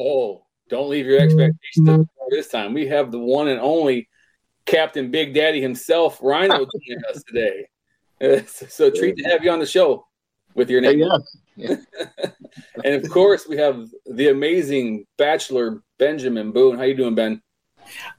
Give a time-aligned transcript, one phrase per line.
[0.00, 2.72] Oh, don't leave your expectations at the this time.
[2.72, 4.08] We have the one and only
[4.64, 6.54] Captain Big Daddy himself, Rhino,
[6.88, 7.68] joining us today.
[8.20, 10.06] Uh, so, so treat to have you on the show
[10.54, 11.04] with your name.
[11.56, 11.76] Yeah.
[12.84, 16.78] and of course, we have the amazing Bachelor Benjamin Boone.
[16.78, 17.42] How you doing, Ben?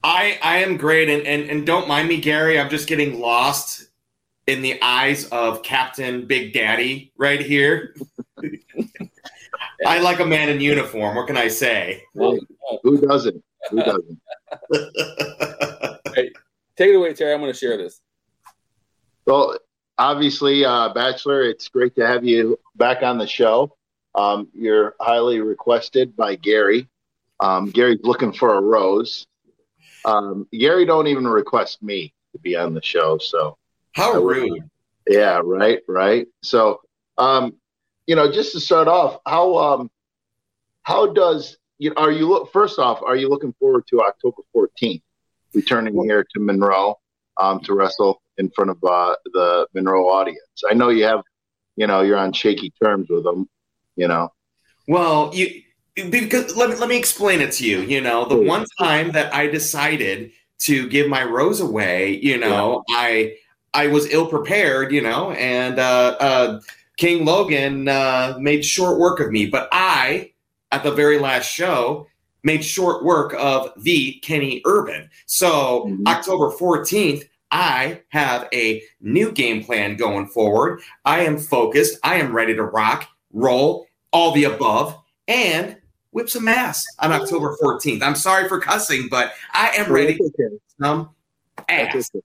[0.04, 2.60] I I am great, and, and and don't mind me, Gary.
[2.60, 3.88] I'm just getting lost
[4.46, 7.94] in the eyes of Captain Big Daddy right here.
[9.86, 11.16] I like a man in uniform.
[11.16, 12.04] What can I say?
[12.14, 12.38] Well,
[12.82, 13.42] Who doesn't?
[13.70, 14.20] Who doesn't?
[16.14, 16.30] hey,
[16.76, 17.32] take it away, Terry.
[17.34, 18.00] I'm going to share this.
[19.26, 19.56] Well,
[19.98, 23.76] obviously, uh, Bachelor, it's great to have you back on the show.
[24.14, 26.88] Um, you're highly requested by Gary.
[27.40, 29.26] Um, Gary's looking for a rose.
[30.04, 33.56] Um, Gary don't even request me to be on the show, so
[33.92, 34.68] How rude.
[35.08, 36.26] yeah, right, right.
[36.42, 36.80] So,
[37.18, 37.54] um,
[38.12, 39.90] you know, just to start off, how um,
[40.82, 43.00] how does you know, are you look first off?
[43.00, 45.00] Are you looking forward to October 14th,
[45.54, 47.00] returning here to Monroe
[47.40, 50.62] um, to wrestle in front of uh, the Monroe audience?
[50.70, 51.22] I know you have,
[51.76, 53.48] you know, you're on shaky terms with them.
[53.96, 54.30] You know,
[54.86, 55.62] Well, you
[55.94, 57.80] because let me let me explain it to you.
[57.80, 60.32] You know, the one time that I decided
[60.64, 63.36] to give my rose away, you know, I
[63.72, 66.60] I was ill prepared, you know, and uh, uh,
[66.96, 69.46] King Logan uh, made short work of me.
[69.46, 70.32] But I,
[70.70, 72.06] at the very last show,
[72.42, 75.08] made short work of the Kenny Urban.
[75.26, 76.06] So Mhm.
[76.06, 77.24] October fourteenth.
[77.54, 80.80] I have a new game plan going forward.
[81.04, 81.98] I am focused.
[82.02, 84.96] I am ready to rock, roll, all the above,
[85.28, 85.76] and
[86.12, 88.02] whip some ass on October 14th.
[88.02, 90.56] I'm sorry for cussing, but I am ready That's to okay.
[90.80, 91.10] some
[91.68, 92.10] That's ass.
[92.14, 92.24] okay.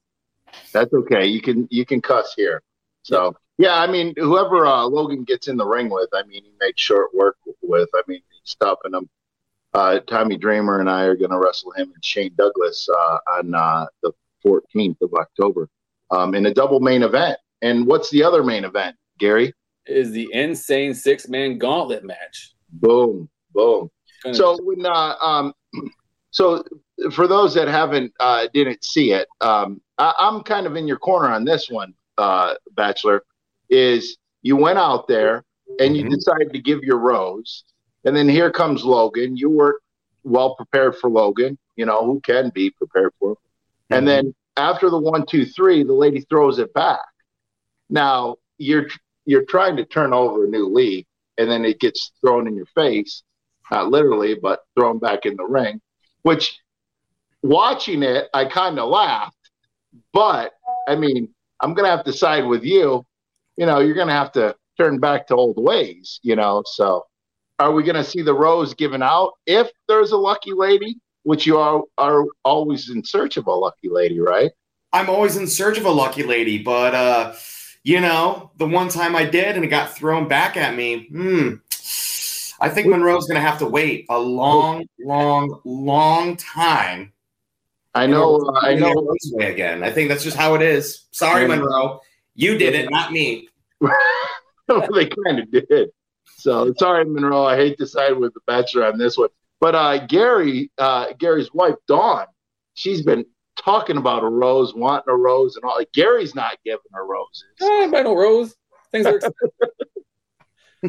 [0.71, 1.25] That's okay.
[1.25, 2.61] You can you can cuss here.
[3.03, 6.51] So yeah, I mean, whoever uh, Logan gets in the ring with, I mean, he
[6.59, 7.89] makes short work with.
[7.95, 9.09] I mean, he's stopping him.
[9.73, 13.53] Uh, Tommy Dreamer and I are going to wrestle him and Shane Douglas uh, on
[13.53, 14.11] uh, the
[14.45, 15.69] 14th of October
[16.11, 17.37] um, in a double main event.
[17.61, 19.53] And what's the other main event, Gary?
[19.87, 22.53] Is the insane six man gauntlet match.
[22.69, 23.89] Boom, boom.
[24.33, 25.53] So when uh, um,
[26.31, 26.63] so
[27.11, 30.97] for those that haven't uh, didn't see it, um, I, I'm kind of in your
[30.97, 33.23] corner on this one, uh, Bachelor.
[33.69, 35.43] Is you went out there
[35.79, 36.11] and you Mhm.
[36.11, 37.63] decided to give your rose,
[38.05, 39.35] and then here comes Logan.
[39.35, 39.81] You were
[40.23, 41.57] well prepared for Logan.
[41.75, 43.37] You know who can be prepared for him.
[43.89, 46.99] And then after the one, two, three, the lady throws it back.
[47.89, 48.87] Now you're
[49.25, 51.05] you're trying to turn over a new leaf,
[51.37, 53.23] and then it gets thrown in your face,
[53.69, 55.81] not literally, but thrown back in the ring.
[56.21, 56.57] Which,
[57.43, 59.35] watching it, I kind of laughed.
[60.13, 60.53] But
[60.87, 63.05] I mean, I'm gonna have to side with you.
[63.57, 66.19] You know, you're gonna have to turn back to old ways.
[66.23, 67.05] You know, so
[67.59, 70.97] are we gonna see the rose given out if there's a lucky lady?
[71.23, 74.51] Which you are are always in search of a lucky lady, right?
[74.93, 77.33] I'm always in search of a lucky lady, but uh,
[77.83, 81.55] you know, the one time I did and it got thrown back at me, hmm.
[82.59, 87.13] I think Monroe's gonna have to wait a long, long, long time.
[87.93, 88.39] I know.
[88.39, 89.15] to I know.
[89.39, 89.83] again.
[89.83, 91.05] I think that's just how it is.
[91.11, 92.01] Sorry, Monroe.
[92.37, 93.49] You did it, not me.
[93.81, 95.89] they kind of did.
[96.37, 97.43] So sorry, Monroe.
[97.43, 101.51] I hate to side with the Bachelor on this one, but uh, Gary, uh, Gary's
[101.51, 102.27] wife Dawn,
[102.75, 103.25] she's been
[103.57, 105.75] talking about a rose, wanting a rose, and all.
[105.75, 107.43] Like, Gary's not giving her roses.
[107.59, 108.55] Ah, buy no rose.
[108.91, 109.19] Things are.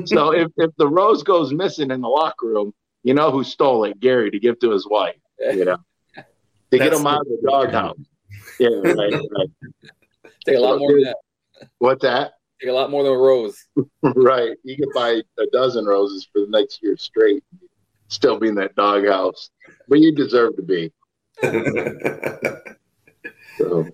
[0.04, 3.84] So if if the rose goes missing in the locker room, you know who stole
[3.84, 3.98] it?
[3.98, 5.16] Gary to give to his wife.
[5.40, 5.78] You know,
[6.14, 7.96] to get him out of the doghouse.
[8.60, 9.48] Yeah, right, right.
[10.44, 11.16] Take a lot more than that.
[11.78, 12.32] What's that?
[12.60, 13.56] Take a lot more than a rose.
[14.02, 14.56] right.
[14.64, 17.44] You could buy a dozen roses for the next year straight,
[18.08, 19.50] still be in that doghouse.
[19.88, 20.92] But you deserve to be.
[23.58, 23.86] So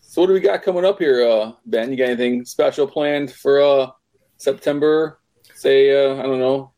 [0.00, 1.90] So what do we got coming up here, uh, Ben?
[1.92, 3.90] You got anything special planned for uh,
[4.36, 5.20] September?
[5.54, 6.72] Say uh, I don't know,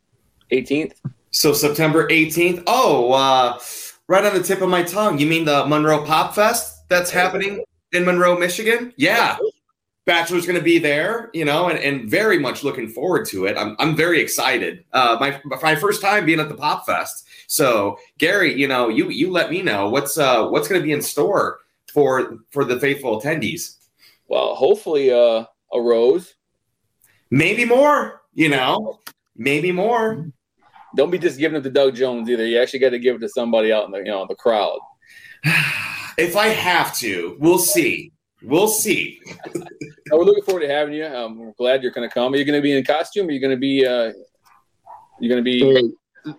[0.53, 0.93] 18th.
[1.31, 2.63] so September 18th.
[2.67, 3.59] Oh, uh,
[4.09, 5.19] right on the tip of my tongue.
[5.19, 8.93] You mean the Monroe Pop Fest that's happening in Monroe, Michigan?
[8.97, 9.37] Yeah.
[10.11, 13.57] Bachelor's going to be there, you know, and, and very much looking forward to it.
[13.57, 14.85] I'm, I'm very excited.
[14.93, 17.29] Uh, my my first time being at the Pop Fest.
[17.47, 20.93] So Gary, you know, you you let me know what's uh what's going to be
[20.93, 21.61] in store
[21.93, 23.77] for for the faithful attendees.
[24.27, 26.35] Well, hopefully uh, a rose.
[27.31, 28.99] Maybe more, you know,
[29.37, 30.27] maybe more.
[30.97, 32.45] Don't be just giving it to Doug Jones either.
[32.45, 34.81] You actually got to give it to somebody out in the you know the crowd.
[36.19, 38.13] if I have to, we'll see.
[38.43, 39.21] We'll see.
[39.29, 39.61] Uh,
[40.13, 41.05] we're looking forward to having you.
[41.07, 42.33] Um, we're glad you're going to come.
[42.33, 43.29] Are you going to be in costume?
[43.29, 43.87] Are you going to be?
[43.87, 44.13] Uh,
[45.21, 45.61] you going to be?
[45.61, 45.83] hey,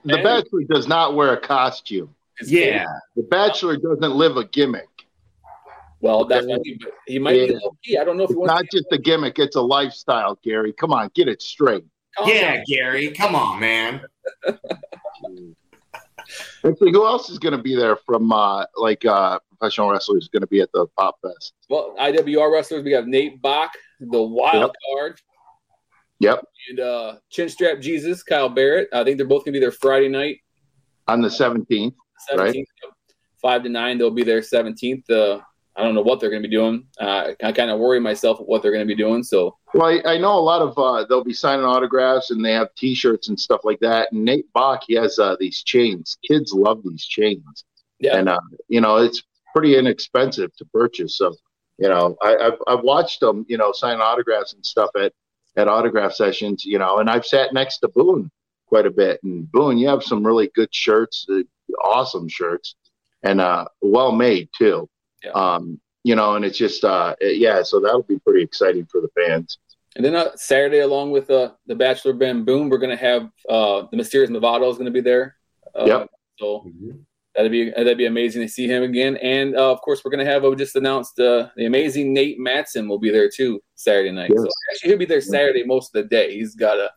[0.06, 2.14] The And- Bachelor does not wear a costume.
[2.44, 2.86] Yeah.
[3.16, 4.88] The Bachelor doesn't live a gimmick.
[6.00, 6.76] Well, that's what I
[7.06, 8.00] he might be low key.
[8.00, 10.40] I don't know if he It's wants not just a gimmick; it's a lifestyle.
[10.44, 11.84] Gary, come on, get it straight.
[12.18, 13.12] to Yeah, Gary.
[13.12, 14.02] Come on, man.
[16.66, 20.42] Actually, who else is going to be there from uh, like uh, professional wrestlers going
[20.42, 21.54] to be at the Pop Fest?
[21.70, 25.20] Well, IWR wrestlers, we have Nate Bach, the wild card,
[26.20, 28.90] Yep, and uh, Chin Strap Jesus, Kyle Barrett.
[28.94, 30.38] I think they're both going to be there Friday night,
[31.08, 31.96] on the seventeenth.
[32.30, 32.38] 17th.
[32.38, 32.66] Right.
[33.42, 35.10] Five to nine, they'll be there 17th.
[35.10, 35.42] Uh,
[35.76, 36.86] I don't know what they're going to be doing.
[37.00, 39.24] Uh, I kind of worry myself what they're going to be doing.
[39.24, 42.52] So, Well, I, I know a lot of uh, they'll be signing autographs and they
[42.52, 44.12] have T-shirts and stuff like that.
[44.12, 46.18] And Nate Bach, he has uh, these chains.
[46.28, 47.66] Kids love these chains,
[48.00, 48.18] yeah.
[48.18, 49.24] and uh, you know it's
[49.54, 51.18] pretty inexpensive to purchase.
[51.18, 51.36] So,
[51.78, 55.14] you know, I, I've I've watched them, you know, sign autographs and stuff at
[55.58, 58.30] at autograph sessions, you know, and I've sat next to Boone
[58.68, 59.22] quite a bit.
[59.24, 61.42] And Boone, you have some really good shirts, uh,
[61.84, 62.76] awesome shirts,
[63.24, 64.90] and uh, well made too.
[65.24, 65.32] Yeah.
[65.32, 69.10] Um, you know, and it's just uh, yeah, so that'll be pretty exciting for the
[69.16, 69.60] fans.
[69.96, 73.30] And then uh, Saturday, along with uh, the Bachelor Ben Boone, we're going to have
[73.50, 75.36] uh, the Mysterious Movado is going to be there.
[75.76, 76.10] Uh, Yep.
[76.40, 76.66] So
[77.36, 79.18] that'd be that'd be amazing to see him again.
[79.18, 82.40] And uh, of course, we're going to have uh, just announced uh, the amazing Nate
[82.40, 84.32] Matson will be there too Saturday night.
[84.36, 86.34] So actually, he'll be there Saturday most of the day.
[86.36, 86.90] He's got a,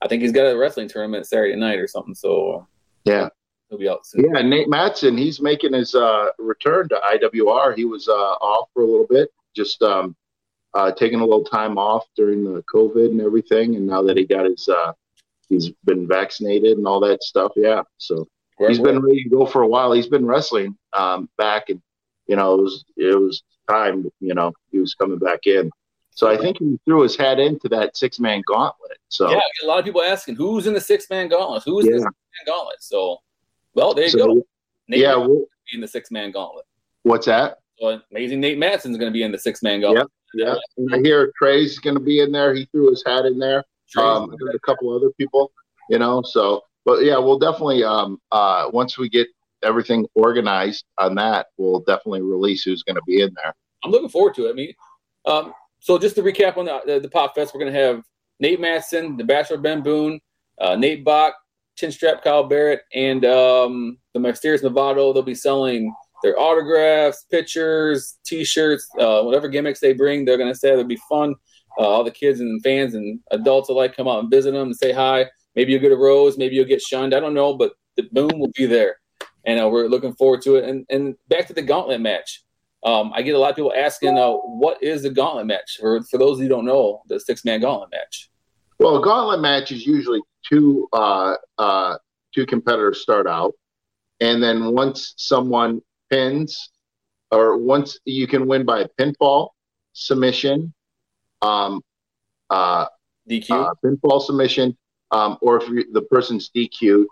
[0.00, 2.14] I think he's got a wrestling tournament Saturday night or something.
[2.14, 2.66] So
[3.04, 3.28] Yeah.
[3.72, 4.24] He'll be out soon.
[4.24, 7.74] Yeah, Nate Matson, he's making his uh, return to IWR.
[7.74, 10.14] He was uh, off for a little bit, just um,
[10.74, 13.76] uh, taking a little time off during the COVID and everything.
[13.76, 14.92] And now that he got his, uh,
[15.48, 17.52] he's been vaccinated and all that stuff.
[17.56, 18.28] Yeah, so
[18.58, 19.92] Where- he's been ready to go for a while.
[19.92, 21.80] He's been wrestling um, back, and
[22.26, 24.10] you know, it was it was time.
[24.20, 25.70] You know, he was coming back in.
[26.14, 28.98] So I think he threw his hat into that six man gauntlet.
[29.08, 31.62] So yeah, a lot of people asking who's in the six man gauntlet.
[31.64, 32.82] Who's in the six man gauntlet?
[32.82, 33.16] So,
[33.74, 34.46] well, there you So, go.
[34.88, 36.66] Nate yeah, well, in the six man gauntlet.
[37.02, 37.58] what's that?
[37.78, 40.08] So amazing Nate Matson's going to be in the six man gauntlet.
[40.34, 42.54] Yeah, and I hear Trey's going to be in there.
[42.54, 43.64] He threw his hat in there.
[43.98, 45.52] Um, a couple other people,
[45.90, 46.22] you know.
[46.22, 49.28] So, but yeah, we'll definitely um, uh, once we get
[49.62, 53.54] everything organized on that, we'll definitely release who's going to be in there.
[53.84, 54.50] I'm looking forward to it.
[54.50, 54.72] I mean,
[55.26, 58.02] um, so just to recap on the, the, the Pop Fest, we're going to have
[58.40, 60.20] Nate Matson, the Bachelor Ben Boone,
[60.60, 61.34] uh, Nate Bach,
[61.76, 65.12] Chinstrap Kyle Barrett, and um, the Mysterious Movado.
[65.12, 70.24] They'll be selling their autographs, pictures, T-shirts, uh, whatever gimmicks they bring.
[70.24, 71.34] They're going to say it'll be fun.
[71.78, 74.76] Uh, all the kids and fans and adults alike come out and visit them and
[74.76, 75.26] say hi.
[75.56, 77.14] Maybe you'll get a rose, maybe you'll get shunned.
[77.14, 78.96] I don't know, but the Boom will be there,
[79.46, 80.68] and uh, we're looking forward to it.
[80.68, 82.42] And and back to the Gauntlet match.
[82.84, 85.76] Um, I get a lot of people asking, uh, what is the gauntlet match?
[85.78, 88.28] For, for those who don't know, the six man gauntlet match.
[88.80, 91.96] Well, a gauntlet match is usually two uh, uh,
[92.34, 93.52] two competitors start out,
[94.20, 95.80] and then once someone
[96.10, 96.70] pins,
[97.30, 99.50] or once you can win by a pinfall,
[99.92, 100.72] submission,
[101.42, 101.80] um,
[102.50, 102.86] uh,
[103.28, 103.50] DQ.
[103.50, 104.76] uh, pinfall submission,
[105.10, 107.06] um, or if you, the person's DQ'd,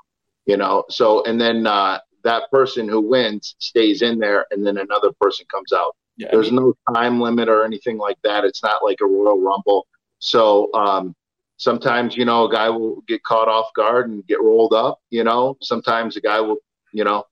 [0.46, 0.84] you know.
[0.88, 5.46] So and then uh, that person who wins stays in there, and then another person
[5.50, 5.96] comes out.
[6.16, 8.44] yeah, I There's mean, no time limit or anything like that.
[8.44, 9.86] It's not like a Royal Rumble.
[10.18, 11.14] So um,
[11.60, 14.98] sometimes you know a guy will get caught off guard and get rolled up.
[15.10, 16.58] You know, sometimes a guy will
[16.92, 17.24] you know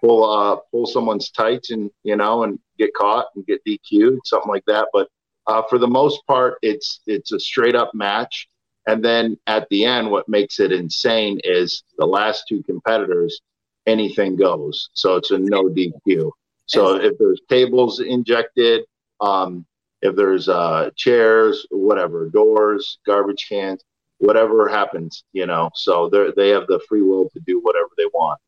[0.00, 4.50] pull uh, pull someone's tights and you know and get caught and get DQ'd, something
[4.50, 4.88] like that.
[4.92, 5.08] But
[5.46, 8.48] uh, for the most part, it's it's a straight up match.
[8.86, 13.40] And then at the end, what makes it insane is the last two competitors,
[13.86, 14.90] anything goes.
[14.94, 16.30] So it's a no DQ.
[16.66, 18.84] So if there's tables injected,
[19.20, 19.66] um,
[20.02, 23.84] if there's uh, chairs, whatever, doors, garbage cans,
[24.18, 25.70] whatever happens, you know.
[25.74, 28.40] So they they have the free will to do whatever they want.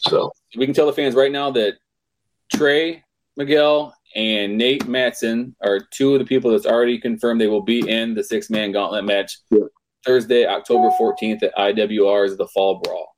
[0.00, 1.74] So we can tell the fans right now that
[2.54, 3.02] Trey
[3.36, 7.88] Miguel and Nate Matson are two of the people that's already confirmed they will be
[7.88, 9.64] in the six man gauntlet match Yeah.
[10.06, 13.16] Thursday, October 14th at IWR's The Fall Brawl.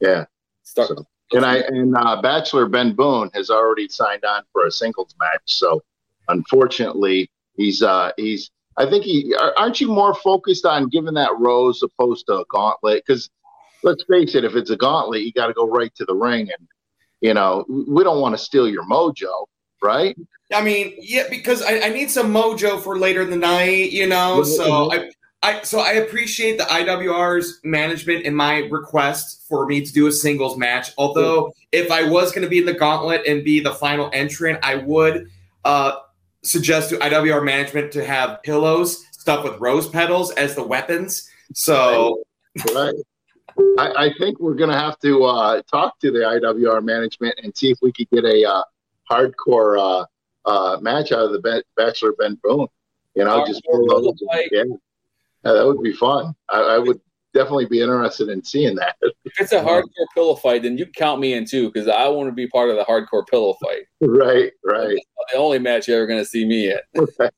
[0.00, 0.24] yeah.
[0.62, 4.70] Start, So, and I and uh, Bachelor Ben Boone has already signed on for a
[4.70, 5.42] singles match.
[5.46, 5.82] So
[6.28, 11.82] unfortunately, he's uh he's I think he aren't you more focused on giving that rose
[11.82, 13.02] opposed to a gauntlet?
[13.06, 13.30] Because
[13.82, 16.42] let's face it, if it's a gauntlet, you got to go right to the ring,
[16.42, 16.68] and
[17.20, 19.46] you know we don't want to steal your mojo,
[19.82, 20.16] right?
[20.52, 24.06] I mean, yeah, because I, I need some mojo for later in the night, you
[24.06, 24.42] know.
[24.44, 25.10] So I,
[25.42, 30.12] I so I appreciate the IWR's management and my request for me to do a
[30.12, 30.90] singles match.
[30.98, 34.60] Although if I was going to be in the gauntlet and be the final entrant,
[34.62, 35.30] I would
[35.64, 35.96] uh,
[36.46, 41.28] suggest to IWR management to have pillows stuffed with rose petals as the weapons.
[41.54, 42.22] So
[42.74, 42.94] Right.
[43.78, 47.56] I, I think we're going to have to uh, talk to the IWR management and
[47.56, 48.62] see if we could get a uh,
[49.10, 50.04] hardcore uh,
[50.48, 52.66] uh, match out of the Bachelor Ben Boone.
[53.14, 54.48] You know, Hardcore just pull those- fight.
[54.52, 54.64] yeah.
[55.44, 56.34] Yeah, that would be fun.
[56.50, 57.00] I, I would
[57.36, 58.96] definitely be interested in seeing that.
[59.26, 62.28] If it's a hardcore pillow fight, then you count me in too, because I want
[62.28, 63.82] to be part of the hardcore pillow fight.
[64.00, 64.96] right, right,
[65.32, 66.84] The only match you're ever going to see me at.
[67.18, 67.30] right.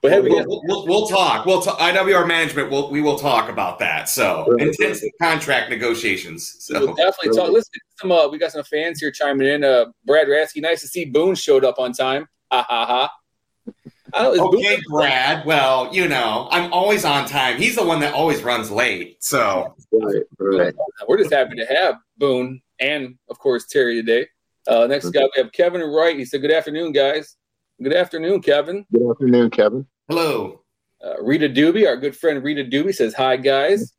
[0.00, 1.44] But hey, we we'll, got we'll, we'll talk.
[1.44, 1.78] We'll talk.
[1.80, 2.70] IWR management.
[2.70, 4.08] We'll, we will talk about that.
[4.08, 4.68] So Right.
[4.68, 6.66] intensive contract negotiations.
[6.70, 7.50] We'll So definitely talk.
[7.50, 9.64] Listen, some uh, we got some fans here chiming in.
[9.64, 12.26] Uh, Brad Rasky, nice to see Boone showed up on time.
[12.52, 13.72] Ha ha ha.
[14.14, 15.46] I okay, Boone, Brad.
[15.46, 17.56] Well, you know, I'm always on time.
[17.56, 19.22] He's the one that always runs late.
[19.22, 20.74] So right, right.
[21.08, 24.26] we're just happy to have Boone and of course Terry today.
[24.66, 26.16] Uh, next guy we have Kevin Wright.
[26.16, 27.36] He said, "Good afternoon, guys.
[27.82, 29.86] Good afternoon, Kevin." Good afternoon, Kevin.
[30.08, 30.60] hello.
[31.02, 33.94] Uh, Rita Doobie, our good friend Rita Doobie, says, "Hi, guys.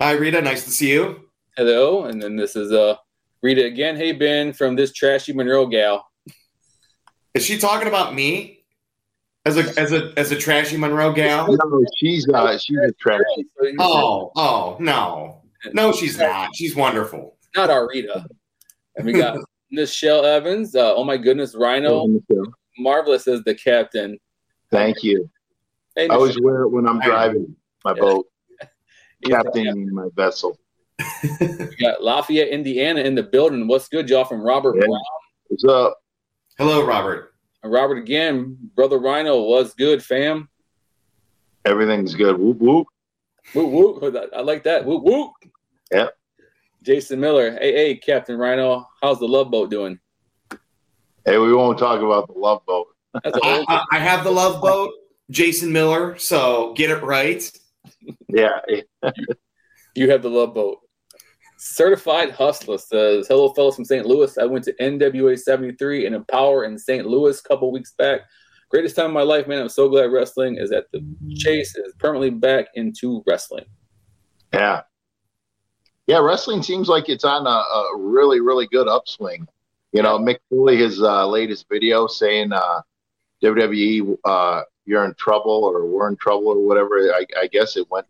[0.00, 0.40] Hi, Rita.
[0.42, 1.30] Nice to see you.
[1.56, 2.96] Hello." And then this is uh,
[3.42, 3.96] Rita again.
[3.96, 6.06] Hey, Ben, from this trashy Monroe gal.
[7.32, 8.59] Is she talking about me
[9.46, 11.48] as a as a as a trashy Monroe gal?
[11.50, 13.46] No, she's uh, she's a trashy.
[13.78, 15.42] Oh, oh no,
[15.72, 16.54] no, she's not.
[16.54, 17.36] She's wonderful.
[17.56, 18.26] not our Rita.
[18.96, 19.38] And we got
[19.70, 20.74] Michelle Evans.
[20.74, 22.06] Uh, oh my goodness, Rhino,
[22.78, 24.18] marvelous as the captain.
[24.70, 25.28] Thank you.
[25.96, 28.26] Hey, I always wear it when I'm driving my boat,
[29.20, 30.58] he's the my vessel.
[31.22, 33.66] We got Lafayette, Indiana, in the building.
[33.66, 34.24] What's good, y'all?
[34.24, 34.86] From Robert Yeah.
[34.86, 35.00] Brown.
[35.48, 35.98] What's up?
[36.58, 37.29] Hello, Robert.
[37.62, 39.42] And Robert again, brother Rhino.
[39.42, 40.48] was good, fam?
[41.64, 42.38] Everything's good.
[42.38, 42.86] Whoop whoop.
[43.54, 44.30] Whoop whoop.
[44.34, 44.84] I like that.
[44.84, 45.32] Whoop whoop.
[45.92, 46.16] Yep.
[46.82, 47.52] Jason Miller.
[47.52, 48.86] Hey, hey, Captain Rhino.
[49.02, 49.98] How's the love boat doing?
[51.26, 52.86] Hey, we won't talk about the love boat.
[53.22, 54.92] That's a I, old, I, I have the love boat,
[55.30, 56.16] Jason Miller.
[56.18, 57.50] So get it right.
[58.28, 58.60] Yeah,
[59.94, 60.78] You have the love boat.
[61.62, 64.06] Certified Hustler says, Hello, fellas from St.
[64.06, 64.38] Louis.
[64.38, 67.06] I went to NWA 73 in Empower in St.
[67.06, 68.22] Louis a couple weeks back.
[68.70, 69.60] Greatest time of my life, man.
[69.60, 71.04] I'm so glad wrestling is at the
[71.36, 73.66] chase is permanently back into wrestling.
[74.54, 74.80] yeah,
[76.06, 76.18] yeah.
[76.20, 79.46] Wrestling seems like it's on a, a really, really good upswing.
[79.92, 82.80] You know, Mick Foley, his uh, latest video saying uh,
[83.44, 87.12] WWE, uh, you're in trouble or we're in trouble or whatever.
[87.12, 88.06] I, I guess it went,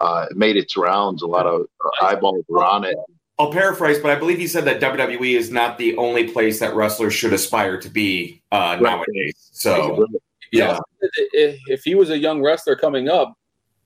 [0.00, 1.22] uh, it made its rounds.
[1.22, 2.96] A lot of uh, eyeballs were on it.
[3.38, 6.74] I'll paraphrase, but I believe he said that WWE is not the only place that
[6.74, 8.82] wrestlers should aspire to be uh, Right.
[8.82, 9.34] nowadays.
[9.52, 10.04] So
[10.50, 10.70] He Yeah.
[10.70, 13.34] also said that If, if he was a young wrestler coming up,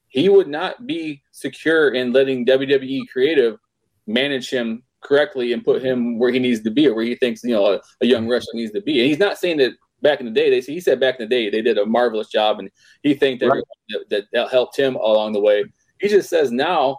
[0.09, 3.59] he would not be secure in letting WWE Creative
[4.07, 7.43] manage him correctly and put him where he needs to be or where he thinks
[7.45, 9.01] you know a, a young wrestler needs to be.
[9.01, 10.49] And he's not saying that back in the day.
[10.51, 12.71] They he said back in the day they did a marvelous job, and
[13.03, 13.63] he think that Right.
[13.91, 15.65] that, that, that helped him along the way.
[16.03, 16.99] He just says now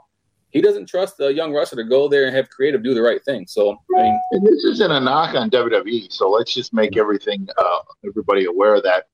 [0.52, 3.24] he doesn't trust the young wrestler to go there and have creative do the right
[3.26, 3.46] thing.
[3.48, 7.48] So I mean, And this isn't a knock on WWE, so let's just make everything
[7.58, 9.08] uh, everybody aware of that.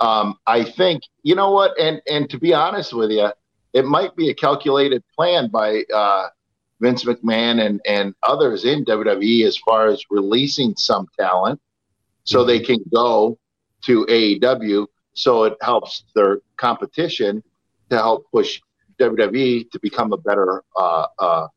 [0.00, 3.30] Um, I think you know what, and and to be honest with you,
[3.72, 6.28] it might be a calculated plan by uh,
[6.80, 11.60] Vince McMahon and and others in WWE as far as releasing some talent,
[12.24, 13.38] so they can go
[13.84, 17.42] to AEW, so it helps their competition
[17.90, 18.60] to help push
[19.00, 21.48] WWE to become a better uh, uh,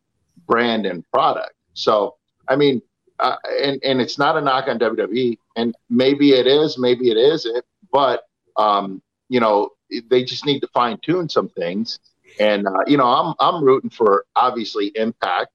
[0.48, 1.54] brand and product.
[1.74, 2.16] So
[2.48, 2.82] I mean,
[3.20, 7.18] uh, and and it's not a knock on WWE, and maybe it is, maybe it
[7.18, 8.24] isn't, but
[8.58, 9.72] um, you know,
[10.10, 12.00] they just need to fine tune some things.
[12.40, 15.52] And uh, you know, I'm I'm rooting for obviously Impact,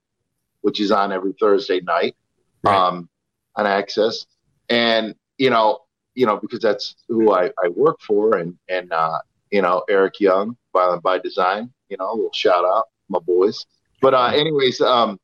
[0.63, 2.17] which is on every Thursday night
[2.65, 2.87] Right.
[2.89, 3.09] um,
[3.57, 4.27] on Access,
[4.71, 5.81] and you know,
[6.15, 9.19] you know, because that's who I, I work for, and and uh,
[9.51, 13.65] you know, Eric Young, Violent by Design, you know, a little shout out, my boys.
[14.01, 15.19] But uh, anyways, um,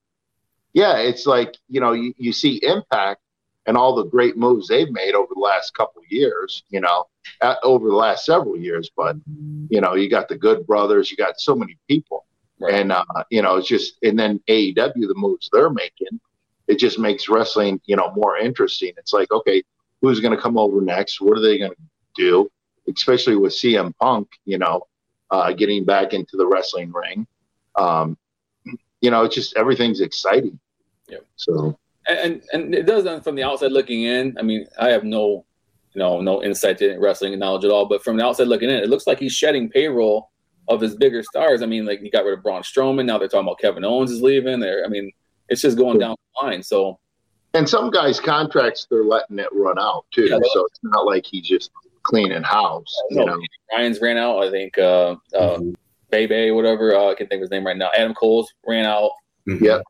[0.73, 3.21] yeah, it's like you know you, you see Impact
[3.67, 6.63] and all the great moves they've made over the last couple of years.
[6.71, 7.07] You know,
[7.41, 8.91] uh, over the last several years.
[8.97, 9.17] But
[9.69, 12.27] you know, you got the Good Brothers, you got so many people,
[12.59, 12.75] Right.
[12.75, 16.21] and uh, you know, it's just and then AEW the moves they're making,
[16.69, 18.93] it just makes wrestling you know more interesting.
[18.97, 19.63] It's like okay,
[20.01, 21.21] who's going to come over next?
[21.21, 21.77] What are they going to
[22.17, 22.51] do?
[22.95, 24.83] Especially with CM Punk, you know,
[25.31, 27.27] uh, getting back into the wrestling ring.
[27.77, 28.17] Um,
[29.01, 30.59] you know, it's just everything's exciting.
[31.09, 31.25] Yep.
[31.37, 34.37] So and and it does from the outside looking in.
[34.39, 35.45] I mean, I have no,
[35.95, 37.87] you know, no insight to wrestling knowledge at all.
[37.87, 40.31] But from the outside looking in, it looks like he's shedding payroll
[40.69, 41.63] of his bigger stars.
[41.63, 43.07] I mean, like he got rid of Braun Strowman.
[43.07, 44.61] Now they're talking about Kevin Owens is leaving.
[44.61, 45.11] There, I mean,
[45.49, 46.63] it's just going down the line.
[46.63, 46.99] So
[47.55, 50.27] and some guys' contracts they're letting it run out too.
[50.27, 51.71] Yeah, so it's not like he just
[52.11, 52.95] cleaning house.
[53.11, 53.41] You no, know,
[53.73, 54.43] Ryan's ran out.
[54.43, 55.61] I think uh, uh,
[56.11, 56.95] Bebe, whatever.
[56.95, 57.91] Uh, I can't think of his name right now.
[57.97, 59.13] Adam Cole's ran out.
[59.49, 59.65] Mm-hmm.
[59.65, 59.81] Yeah.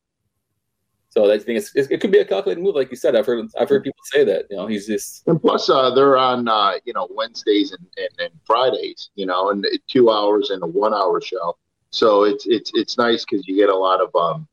[1.09, 3.17] So I think it's, it could be a calculated move, like you said.
[3.17, 4.45] I've heard I've heard people say that.
[4.49, 8.21] You know, he's just and plus uh, they're on uh, you know Wednesdays and, and,
[8.21, 11.57] and, Fridays, you know, and two hours and a one hour show.
[11.91, 14.47] So it's it's it's nice because you get a lot of um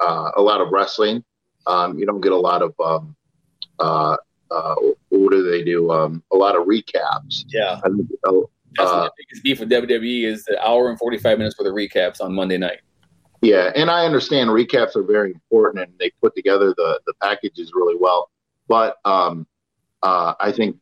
[0.00, 1.22] uh, a lot of wrestling.
[1.66, 3.14] Um, you don't get a lot of um,
[3.78, 4.16] uh,
[4.50, 4.74] uh,
[5.08, 5.90] what do they do?
[5.90, 7.44] Um, a lot of recaps.
[7.48, 7.80] Yeah.
[7.84, 7.90] Uh,
[8.76, 11.70] That's the biggest beef with WWE is the hour and forty five minutes for the
[11.70, 12.80] recaps on Monday night.
[13.40, 17.72] Yeah, and I understand recaps are very important, and they put together the the packages
[17.74, 18.30] really well.
[18.68, 19.46] But um,
[20.02, 20.76] uh, I think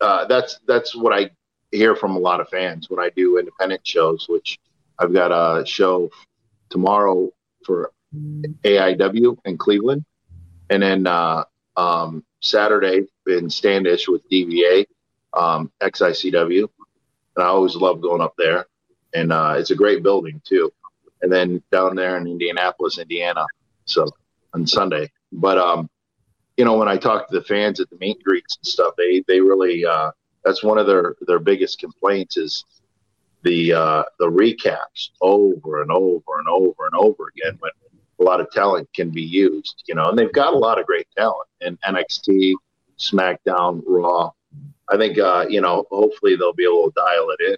[0.00, 1.30] uh, that's that's what I
[1.72, 4.26] hear from a lot of fans when I do independent shows.
[4.28, 4.58] Which
[4.98, 6.10] I've got a show
[6.70, 7.30] tomorrow
[7.64, 7.92] for
[8.64, 10.04] AIW in Cleveland,
[10.70, 11.44] and then uh,
[11.76, 14.86] um, Saturday in Standish with DVA,
[15.34, 16.68] um, XICW,
[17.36, 18.66] and I always love going up there,
[19.14, 20.72] and uh, it's a great building too.
[21.22, 23.46] And then down there in Indianapolis, Indiana,
[23.84, 24.06] so
[24.54, 25.10] on Sunday.
[25.32, 25.90] But um,
[26.56, 28.94] you know, when I talk to the fans at the meet and greets and stuff,
[28.96, 30.10] they they really uh,
[30.44, 32.64] that's one of their their biggest complaints is
[33.42, 37.70] the uh, the recaps over and over and over and over again when
[38.20, 40.86] a lot of talent can be used, you know, and they've got a lot of
[40.86, 42.54] great talent in NXT,
[42.98, 44.30] SmackDown, Raw.
[44.90, 47.56] I think, uh, you know, hopefully they'll be able to dial it in.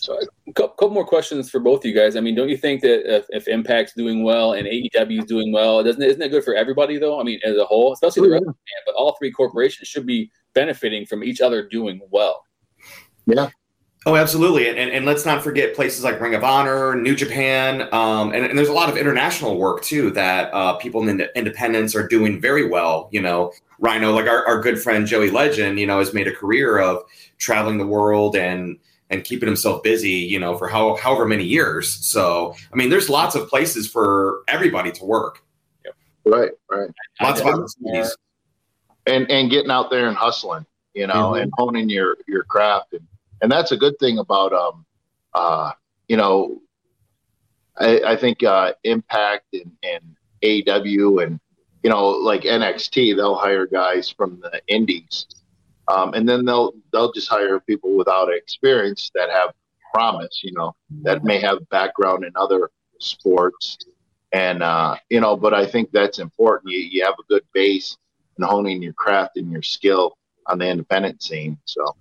[0.00, 2.16] So a couple more questions for both of you guys.
[2.16, 5.52] I mean, don't you think that if, if Impact's doing well and AEW is doing
[5.52, 7.20] well, doesn't isn't it good for everybody though?
[7.20, 8.54] I mean, as a whole, especially the oh,
[8.86, 12.42] but all three corporations should be benefiting from each other doing well.
[13.26, 13.50] Yeah,
[14.06, 14.68] Oh, absolutely.
[14.68, 17.82] And, and, and, let's not forget places like Ring of Honor, New Japan.
[17.92, 21.36] Um, and, and, there's a lot of international work too that uh, people in the
[21.36, 23.10] independents are doing very well.
[23.12, 26.34] You know, Rhino, like our, our good friend Joey Legend, you know, has made a
[26.34, 27.02] career of
[27.36, 28.78] traveling the world and
[29.10, 31.92] and keeping himself busy, you know, for how, however many years.
[31.92, 35.42] So, I mean, there's lots of places for everybody to work.
[35.84, 35.94] Yep.
[36.26, 36.90] Right, right.
[37.20, 38.16] Lots of opportunities.
[39.06, 41.42] And, and getting out there and hustling, you know, mm-hmm.
[41.42, 43.06] and honing your, your craft and,
[43.42, 44.84] and that's a good thing about um,
[45.34, 45.72] uh,
[46.08, 46.60] you know,
[47.78, 51.40] I, I think uh, Impact and, and AEW and
[51.82, 55.26] you know like NXT, they'll hire guys from the indies,
[55.88, 59.54] um, and then they'll they'll just hire people without experience that have
[59.92, 63.78] promise, you know, that may have background in other sports,
[64.32, 66.72] and uh, you know, but I think that's important.
[66.72, 67.96] You you have a good base
[68.36, 71.94] and honing your craft and your skill on the independent scene, so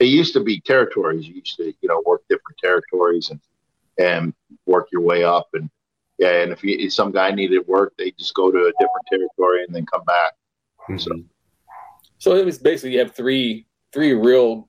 [0.00, 1.28] it used to be territories.
[1.28, 3.40] You used to, you know, work different territories and
[3.98, 4.34] and
[4.66, 5.48] work your way up.
[5.52, 5.70] And
[6.18, 9.06] yeah, and if, you, if some guy needed work, they just go to a different
[9.10, 10.32] territory and then come back.
[10.88, 10.98] Mm-hmm.
[10.98, 11.10] So,
[12.18, 14.68] so it was basically you have three three real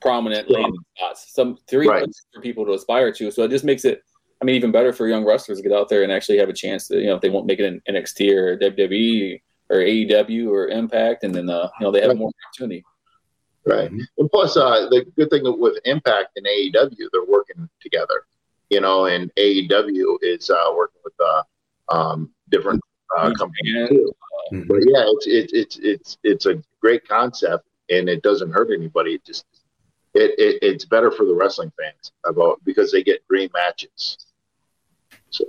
[0.00, 2.08] prominent landing spots, some three right.
[2.34, 3.30] for people to aspire to.
[3.30, 4.02] So it just makes it,
[4.40, 6.54] I mean, even better for young wrestlers to get out there and actually have a
[6.54, 10.50] chance to, you know, if they won't make it in NXT or WWE or AEW
[10.50, 12.84] or Impact, and then uh, you know they have more opportunity.
[13.64, 13.88] Right.
[13.88, 14.00] Mm-hmm.
[14.18, 18.26] And plus, uh, the good thing with Impact and AEW, they're working together.
[18.70, 21.42] You know, and AEW is uh, working with uh,
[21.90, 22.80] um, different
[23.16, 24.12] uh, companies too.
[24.52, 24.66] Mm-hmm.
[24.66, 29.14] But yeah, it's it's it's it's it's a great concept, and it doesn't hurt anybody.
[29.14, 29.44] It just
[30.14, 34.18] it, it it's better for the wrestling fans about because they get dream matches.
[35.30, 35.44] So,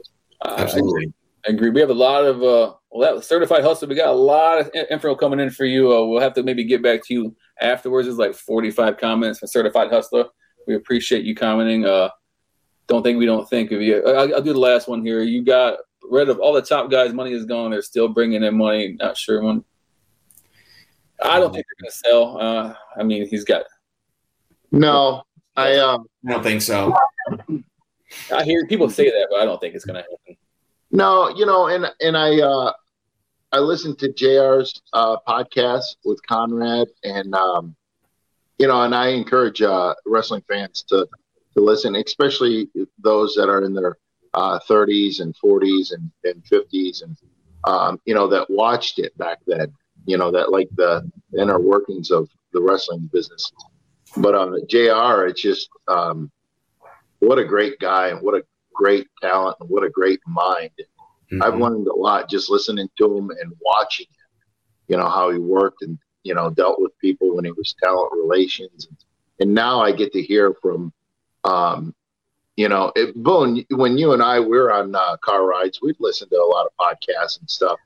[0.45, 1.13] Absolutely.
[1.45, 1.69] I agree.
[1.69, 3.87] We have a lot of uh, well, that certified hustle.
[3.87, 5.91] We got a lot of info coming in for you.
[5.91, 8.07] Uh, we'll have to maybe get back to you afterwards.
[8.07, 10.25] There's like 45 comments from certified hustler.
[10.67, 11.85] We appreciate you commenting.
[11.85, 12.09] Uh,
[12.87, 14.05] don't think we don't think of you.
[14.05, 15.21] I'll, I'll, do the last one here.
[15.21, 17.13] You got rid of all the top guys.
[17.13, 17.71] Money is gone.
[17.71, 18.95] They're still bringing in money.
[18.99, 19.63] Not sure when.
[21.23, 22.37] I don't think they're going to sell.
[22.39, 23.63] Uh, I mean, he's got.
[24.71, 25.23] No,
[25.55, 26.05] I um.
[26.27, 26.95] I don't think so.
[28.33, 30.17] I hear people say that, but I don't think it's going to happen.
[30.93, 32.71] No, you know, and and I uh,
[33.51, 37.75] I listened to JR's uh, podcast with Conrad, and um,
[38.59, 41.07] you know, and I encourage uh, wrestling fans to
[41.55, 43.97] to listen, especially those that are in their
[44.35, 47.17] uh, 30s and 40s and, and 50s, and
[47.63, 49.73] um, you know that watched it back then.
[50.05, 53.51] You know that like the inner workings of the wrestling business.
[54.17, 55.25] But uh, Jr.
[55.25, 56.31] It's just um,
[57.17, 58.43] what a great guy and what a
[58.73, 60.71] great talent and what a great mind.
[60.77, 61.43] Mm-hmm.
[61.43, 64.45] I've learned a lot just listening to him and watching him.
[64.87, 68.11] You know how he worked and you know dealt with people when he was talent
[68.13, 68.97] relations, and,
[69.39, 70.93] and now I get to hear from,
[71.43, 71.95] um,
[72.57, 73.65] you know, it, Boone.
[73.71, 76.73] When you and I were on uh, car rides, we'd listen to a lot of
[76.79, 77.79] podcasts and stuff.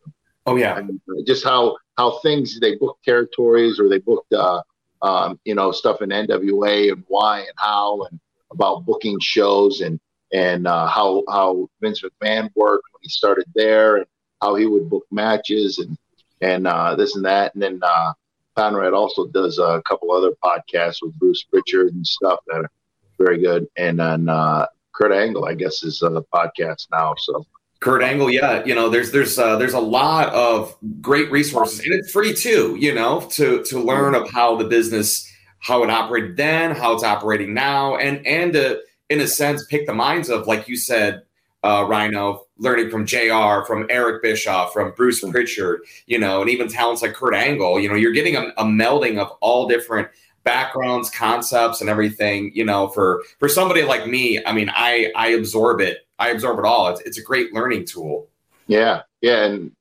[0.46, 4.62] Oh yeah, and just how how things they booked territories or they booked, uh,
[5.02, 8.20] um, you know, stuff in NWA and why and how and
[8.52, 10.00] about booking shows and
[10.34, 14.06] and uh, how how Vince McMahon worked when he started there and
[14.42, 15.98] how he would book matches and
[16.42, 17.54] and uh, this and that.
[17.54, 18.14] And then uh,
[18.56, 22.72] Conrad also does a couple other podcasts with Bruce Pritchard and stuff that are
[23.18, 23.68] very good.
[23.78, 27.16] And then uh, Kurt Angle, I guess, is a podcast now.
[27.18, 27.46] So
[27.80, 31.94] Kurt Angle, yeah, you know, there's there's uh, there's a lot of great resources, and
[31.94, 32.76] it's free too.
[32.80, 37.04] You know, to to learn of how the business, how it operated then, how it's
[37.04, 41.24] operating now, and and to in a sense pick the minds of, like you said,
[41.64, 46.68] uh, Rhino, learning from Jr., from Eric Bischoff, from Bruce Pritchard, you know, and even
[46.68, 47.80] talents like Kurt Angle.
[47.80, 50.08] You know, you're getting a, a melding of all different
[50.44, 52.52] backgrounds, concepts, and everything.
[52.54, 56.60] You know, for for somebody like me, I mean, I I absorb it I absorb
[56.60, 56.90] it all.
[56.90, 58.28] It's, it's a great learning tool.
[58.68, 59.72] Yeah, yeah, and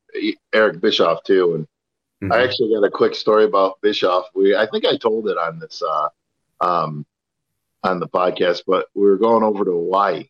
[0.52, 1.54] Eric Bischoff too.
[1.54, 1.64] And
[2.22, 2.32] mm-hmm.
[2.32, 4.26] I actually got a quick story about Bischoff.
[4.34, 6.08] We I think I told it on this uh,
[6.60, 7.06] um,
[7.82, 10.28] on the podcast, but we were going over to Hawaii,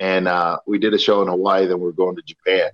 [0.00, 1.66] and uh, we did a show in Hawaii.
[1.66, 2.70] Then we are going to Japan.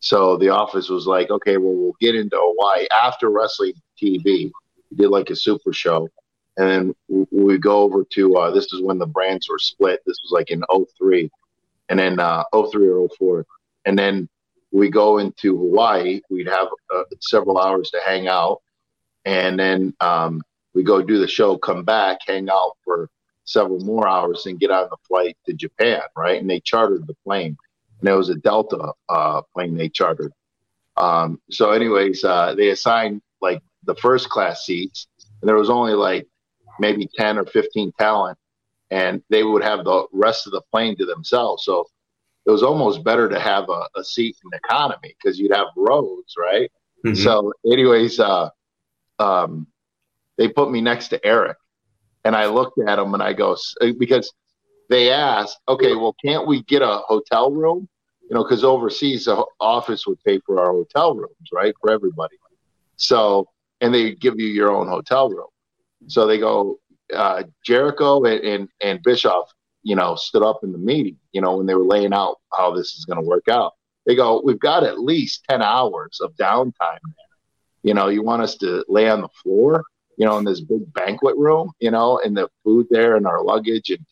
[0.00, 4.50] So the office was like, okay, well, we'll get into Hawaii after wrestling TV.
[4.90, 6.08] We did like a super show.
[6.56, 10.00] And then we, we go over to, uh, this is when the brands were split.
[10.06, 10.62] This was like in
[10.98, 11.30] 03
[11.88, 13.46] and then uh, 03 or 04.
[13.86, 14.28] And then
[14.70, 16.20] we go into Hawaii.
[16.30, 18.60] We'd have uh, several hours to hang out.
[19.24, 20.42] And then um,
[20.74, 23.08] we go do the show, come back, hang out for
[23.48, 26.40] several more hours, and get on the flight to Japan, right?
[26.40, 27.56] And they chartered the plane.
[28.00, 30.32] And it was a Delta uh, plane they chartered.
[30.96, 35.08] Um, so, anyways, uh, they assigned like the first class seats,
[35.40, 36.26] and there was only like
[36.78, 38.38] maybe 10 or 15 talent
[38.90, 41.64] and they would have the rest of the plane to themselves.
[41.64, 41.86] So
[42.46, 46.34] it was almost better to have a, a seat in economy because you'd have rows,
[46.38, 46.70] right?
[47.04, 47.22] Mm-hmm.
[47.22, 48.50] So, anyways, uh,
[49.18, 49.66] um,
[50.36, 51.58] they put me next to Eric,
[52.24, 53.56] and I looked at them and I go
[53.98, 54.32] because
[54.88, 57.88] they asked, okay, well, can't we get a hotel room?
[58.28, 62.36] You know, because overseas the office would pay for our hotel rooms, right, for everybody.
[62.96, 63.48] So,
[63.80, 65.46] and they give you your own hotel room.
[66.08, 66.78] So they go,
[67.14, 69.50] uh, Jericho and, and, and Bischoff,
[69.82, 72.74] you know, stood up in the meeting, you know, when they were laying out how
[72.74, 73.72] this is going to work out.
[74.06, 76.98] They go, we've got at least 10 hours of downtime.
[77.82, 79.84] You know, you want us to lay on the floor,
[80.18, 83.42] you know, in this big banquet room, you know, and the food there and our
[83.42, 84.04] luggage and,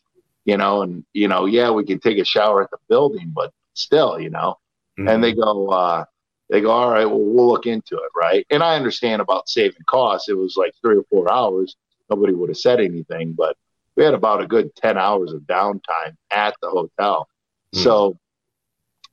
[0.45, 3.51] you know, and, you know, yeah, we can take a shower at the building, but
[3.73, 4.57] still, you know,
[4.97, 5.09] mm-hmm.
[5.09, 6.05] and they go, uh,
[6.49, 8.09] they go, all right, well, we'll look into it.
[8.15, 8.47] Right.
[8.49, 10.29] And I understand about saving costs.
[10.29, 11.75] It was like three or four hours
[12.09, 13.33] nobody would have said anything.
[13.33, 13.57] But
[13.97, 17.27] we had about a good 10 hours of downtime at the hotel.
[17.75, 17.83] Mm.
[17.83, 18.17] So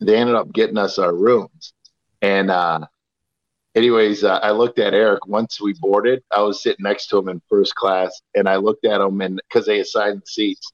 [0.01, 1.73] they ended up getting us our rooms.
[2.23, 2.87] And, uh,
[3.75, 6.23] anyways, uh, I looked at Eric once we boarded.
[6.31, 9.41] I was sitting next to him in first class, and I looked at him and
[9.49, 10.73] because they assigned the seats,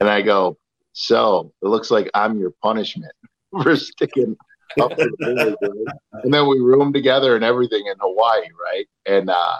[0.00, 0.58] and I go,
[0.92, 3.12] "So it looks like I'm your punishment
[3.62, 4.36] for sticking
[4.80, 8.88] up." and then we roomed together and everything in Hawaii, right?
[9.06, 9.58] And uh,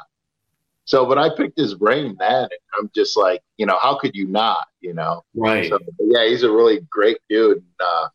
[0.85, 4.15] so, but I picked his brain then, and I'm just like, you know, how could
[4.15, 5.23] you not, you know?
[5.35, 5.69] Right.
[5.69, 7.59] So, yeah, he's a really great dude.
[7.59, 8.09] And, uh,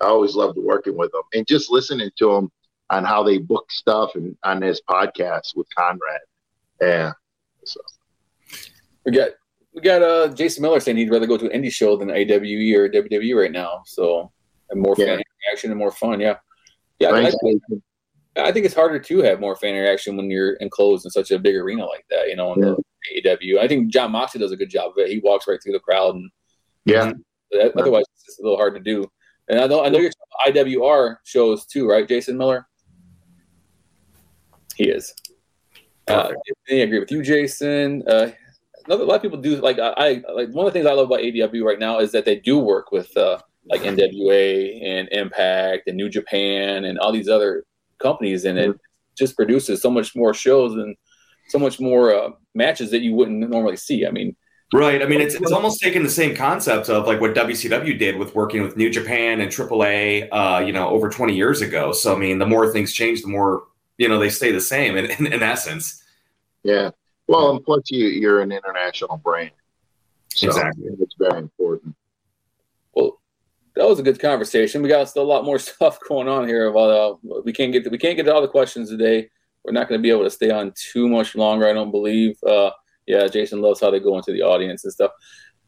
[0.00, 2.50] I always loved working with him and just listening to him
[2.90, 6.20] on how they book stuff and on his podcast with Conrad.
[6.80, 7.12] Yeah.
[7.64, 7.80] So
[9.04, 9.30] we got
[9.74, 12.74] we got uh Jason Miller saying he'd rather go to an indie show than AWE
[12.76, 13.82] or WWE right now.
[13.86, 14.30] So
[14.70, 15.06] and more yeah.
[15.06, 16.20] fan interaction and more fun.
[16.20, 16.36] Yeah.
[16.98, 17.10] Yeah.
[17.10, 21.10] Thanks, I, I think it's harder to have more fan interaction when you're enclosed in
[21.10, 22.28] such a big arena like that.
[22.28, 22.74] You know, in yeah.
[23.22, 23.58] the AEW.
[23.58, 25.10] I think Jon Moxley does a good job of it.
[25.10, 26.30] He walks right through the crowd, and
[26.84, 27.12] yeah.
[27.76, 29.06] Otherwise, it's a little hard to do.
[29.48, 30.10] And I know I know you're
[30.46, 32.66] IWR shows too, right, Jason Miller?
[34.76, 35.14] He is.
[36.08, 36.32] Uh,
[36.70, 38.02] I agree with you, Jason.
[38.06, 38.30] Uh,
[38.86, 40.92] another, a lot of people do like I, I like one of the things I
[40.92, 45.08] love about AEW right now is that they do work with uh, like NWA and
[45.12, 47.64] Impact and New Japan and all these other
[47.98, 48.76] companies, and it
[49.16, 50.96] just produces so much more shows and
[51.48, 54.06] so much more uh, matches that you wouldn't normally see.
[54.06, 54.36] I mean,
[54.72, 55.02] Right.
[55.02, 58.34] I mean, it's, it's almost taking the same concept of like what WCW did with
[58.34, 61.92] working with New Japan and AAA, uh, you know, over 20 years ago.
[61.92, 63.64] So, I mean, the more things change, the more,
[63.98, 66.02] you know, they stay the same in, in, in essence.
[66.62, 66.90] Yeah.
[67.26, 69.52] Well, and plus you, you're an international brand.
[70.34, 70.88] So exactly.
[70.98, 71.94] It's very important
[72.94, 73.20] well
[73.76, 74.82] that was a good conversation.
[74.82, 76.68] We got still a lot more stuff going on here.
[76.68, 79.28] About, uh, we can't get we can't get to all the questions today.
[79.64, 81.68] We're not going to be able to stay on too much longer.
[81.68, 82.36] I don't believe.
[82.46, 82.70] Uh,
[83.06, 85.12] yeah, Jason loves how they go into the audience and stuff.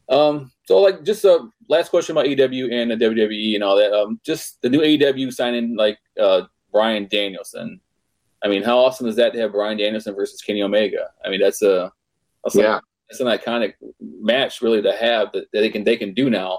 [0.08, 3.92] Um, so like just a last question about AEW and the WWE and all that.
[3.92, 7.80] Um, just the new AEW signing like uh, Bryan Danielson.
[8.44, 11.08] I mean, how awesome is that to have Bryan Danielson versus Kenny Omega?
[11.24, 11.92] I mean, that's a
[12.44, 12.80] that's yeah.
[13.08, 16.58] it's an iconic match really to have that, that they can they can do now.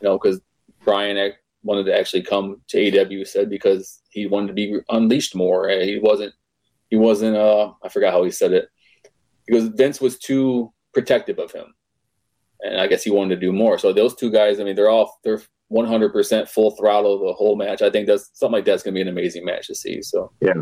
[0.00, 0.40] You know, because
[0.84, 1.32] Bryan
[1.62, 5.68] wanted to actually come to AEW said because he wanted to be unleashed more.
[5.68, 6.34] He wasn't
[6.90, 8.68] he wasn't uh I forgot how he said it.
[9.46, 11.74] Because Vince was too protective of him.
[12.60, 13.76] And I guess he wanted to do more.
[13.78, 15.40] So those two guys, I mean, they're all they're
[15.72, 17.82] 100% full throttle the whole match.
[17.82, 20.02] I think that's something like that's going to be an amazing match to see.
[20.02, 20.52] So yeah,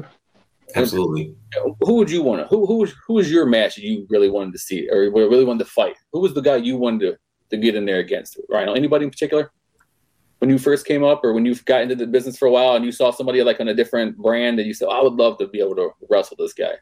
[0.76, 1.34] absolutely.
[1.80, 2.46] Who would you want to?
[2.48, 5.64] Who who was who was your match you really wanted to see or really wanted
[5.64, 5.96] to fight?
[6.12, 7.18] Who was the guy you wanted to,
[7.50, 8.38] to get in there against?
[8.48, 8.74] Rhino?
[8.74, 9.50] Anybody in particular?
[10.38, 12.74] When you first came up, or when you got into the business for a while,
[12.74, 15.36] and you saw somebody like on a different brand, and you said, "I would love
[15.38, 16.72] to be able to wrestle this guy."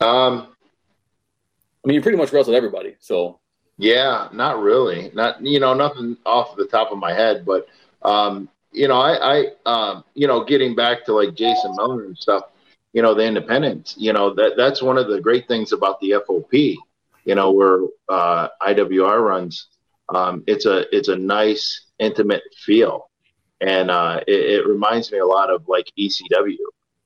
[0.00, 0.48] Um,
[1.84, 3.38] I mean, you pretty much wrestled everybody, so
[3.78, 5.10] yeah, not really.
[5.14, 7.68] Not you know nothing off the top of my head, but
[8.02, 12.18] um, you know I I um, you know getting back to like Jason Miller and
[12.18, 12.44] stuff.
[12.92, 13.94] You know the independents.
[13.98, 16.76] You know that that's one of the great things about the FOP.
[17.24, 19.68] You know where uh, IWR runs.
[20.14, 23.10] Um, it's a it's a nice intimate feel,
[23.60, 26.56] and uh, it, it reminds me a lot of like ECW.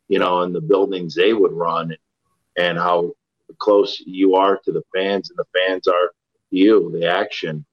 [0.09, 1.95] You know, and the buildings they would run,
[2.57, 3.13] and how
[3.59, 7.65] close you are to the fans, and the fans are to you, the action,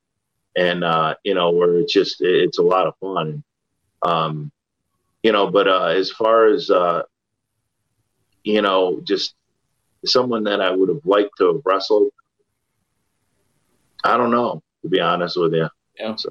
[0.55, 3.43] and uh, you know where it's just it's a lot of fun.
[4.01, 4.51] Um,
[5.23, 7.03] you know, but uh, as far as uh,
[8.43, 9.35] you know, just
[10.05, 12.11] someone that I would have liked to have wrestled,
[14.03, 15.67] I don't know to be honest with you.
[15.99, 16.15] Yeah.
[16.15, 16.29] So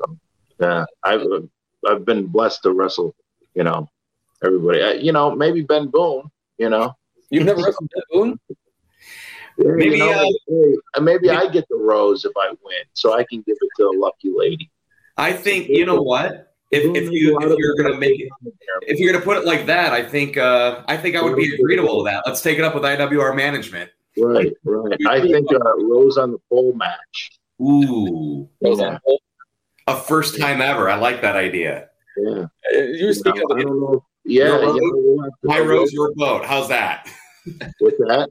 [0.60, 1.26] yeah, I've
[1.86, 3.14] I've been blessed to wrestle.
[3.54, 3.90] You know,
[4.44, 4.82] everybody.
[4.82, 6.30] I, you know, maybe Ben Boone.
[6.58, 6.94] You know,
[7.30, 8.40] you've never wrestled Ben Boone.
[9.56, 13.40] Maybe, you know, uh, maybe I get the rose if I win, so I can
[13.46, 14.70] give it to a lucky lady.
[15.16, 16.53] I think you know what.
[16.74, 18.28] If, if you if you're gonna make it
[18.82, 21.54] if you're gonna put it like that, I think uh, I think I would be
[21.54, 22.24] agreeable to that.
[22.26, 23.90] Let's take it up with IWR management.
[24.18, 24.98] Right, right.
[25.08, 27.38] I think uh, Rose on the pole match.
[27.60, 29.20] Ooh, Rose on the pole.
[29.86, 30.88] A first time ever.
[30.88, 31.90] I like that idea.
[32.16, 32.46] Yeah.
[32.74, 34.04] Uh, you were speaking I of don't know.
[34.24, 36.44] Yeah, Your yeah, we'll my rose, your boat.
[36.46, 37.10] How's that?
[37.78, 38.30] What's that?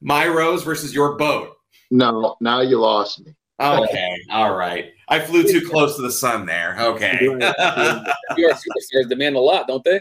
[0.00, 1.56] My rose versus your boat.
[1.92, 3.34] No, now you lost me.
[3.60, 4.92] Okay, all right.
[5.12, 6.74] I flew too close to the sun there.
[6.78, 7.18] Okay.
[8.36, 10.00] your superstars demand a lot, don't they?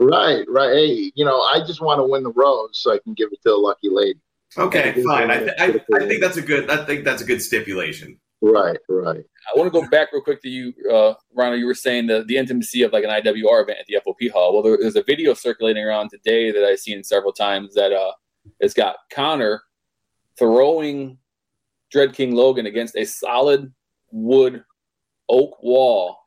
[0.00, 0.72] Right, right.
[0.72, 3.40] Hey, you know, I just want to win the rose so I can give it
[3.42, 4.18] to a lucky lady.
[4.58, 5.30] okay, fine.
[5.30, 6.68] I, th- I, I think that's a good.
[6.68, 8.18] I think that's a good stipulation.
[8.42, 9.22] Right, right.
[9.22, 11.60] I want to go back real quick to you, uh, Ronald.
[11.60, 14.52] You were saying the, the intimacy of like an IWR event at the FOP Hall.
[14.52, 18.12] Well, there, there's a video circulating around today that I've seen several times that uh,
[18.58, 19.62] it's got Connor
[20.36, 21.18] throwing
[21.92, 23.72] Dread King Logan against a solid
[24.10, 24.64] wood
[25.28, 26.18] oak wall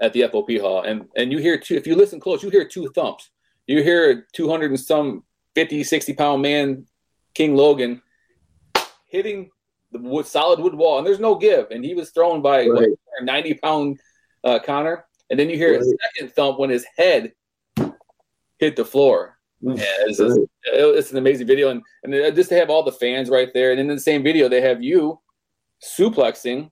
[0.00, 1.74] at the FOP Hall, and and you hear two.
[1.76, 3.30] If you listen close, you hear two thumps.
[3.66, 6.86] You hear a 200 and some 50, 60 pound man,
[7.34, 8.00] King Logan,
[9.06, 9.50] hitting
[9.92, 11.70] the wood, solid wood wall, and there's no give.
[11.70, 12.90] And he was thrown by what, Right.
[13.22, 13.98] 90 pound
[14.44, 17.32] uh, Connor, and then you hear a second thump when his head
[18.58, 19.38] hit the floor.
[19.60, 22.92] Yeah, it's, just- it's an amazing video, and and uh, just to have all the
[22.92, 25.18] fans right there, and in the same video they have you
[25.82, 26.70] suplexing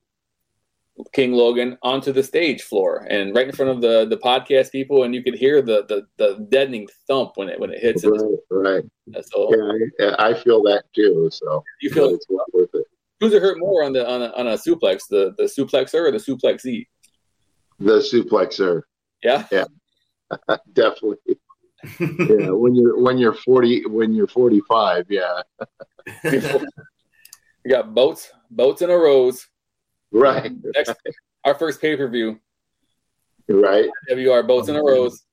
[1.12, 5.02] King Logan onto the stage floor and right in front of the the podcast people,
[5.04, 8.04] and you could hear the the, the deadening thump when it when it hits.
[8.04, 8.84] Right, right.
[9.08, 9.26] it.
[9.32, 9.50] So
[9.98, 11.28] Yeah, I, I feel that too.
[11.32, 12.86] So you feel it's well worth it.
[13.20, 16.12] who's it hurt more on the on a, on a suplex, the the suplexer or
[16.12, 16.86] the suplexee?
[17.80, 18.82] The suplexer,
[19.22, 19.64] Yeah, Yeah.
[20.72, 21.16] definitely.
[21.98, 25.42] Yeah, when you're when you're forty, when you're forty five, yeah,
[26.24, 26.40] we
[27.70, 29.46] got boats boats in a rows.
[30.14, 30.94] Right, Next,
[31.44, 32.40] our first pay per view.
[33.48, 33.88] right.
[34.10, 35.24] WR boats in a rows.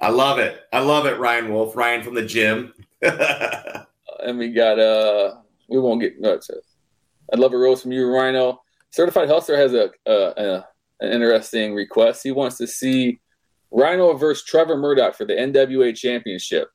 [0.00, 0.60] I love it.
[0.72, 1.76] I love it, Ryan Wolf.
[1.76, 2.74] Ryan from the gym.
[3.02, 5.36] and we got uh
[5.68, 6.38] we won't get no,
[7.32, 8.60] I'd love a rose from you, Rhino.
[8.90, 10.68] Certified Hustler has a, a, a
[11.00, 12.22] an interesting request.
[12.22, 13.20] He wants to see
[13.70, 16.68] Rhino versus Trevor Murdoch for the NWA Championship.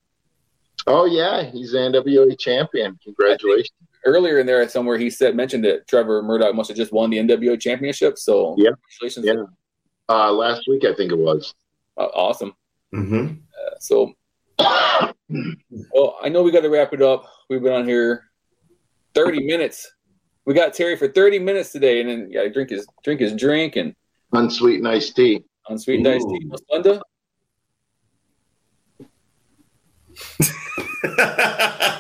[0.88, 2.98] Oh yeah, he's the NWA champion.
[3.04, 3.72] Congratulations.
[4.06, 7.18] Earlier in there, somewhere he said mentioned that Trevor Murdoch must have just won the
[7.18, 8.18] NWA Championship.
[8.18, 8.72] So Yeah.
[9.00, 9.26] congratulations!
[9.26, 9.44] Yeah.
[10.16, 11.54] Uh, last week I think it was.
[11.98, 12.54] Uh, awesome.
[12.96, 13.34] mm-hmm.
[13.34, 14.14] Uh, so,
[15.94, 17.26] well, I know we got to wrap it up.
[17.50, 18.24] We've been on here
[19.14, 19.92] thirty minutes.
[20.46, 23.76] We got Terry for thirty minutes today, and then yeah, drink his drink his drink
[23.76, 23.94] and
[24.34, 25.44] Unsweet iced tea.
[25.68, 26.50] on sweet iced tea.
[26.82, 27.02] Ooh.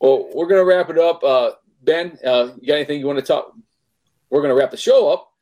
[0.00, 1.22] Well, we're gonna wrap it up.
[1.22, 3.52] Uh, ben, uh, you got anything you want to talk?
[4.30, 5.32] We're gonna wrap the show up.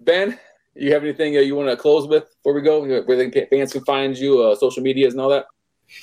[0.00, 0.38] Ben,
[0.74, 3.02] you have anything uh, you want to close with before we go?
[3.02, 5.46] Where the fans can find you, uh, social medias and all that.